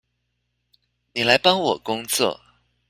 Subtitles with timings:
[1.13, 2.39] 妳來幫我工作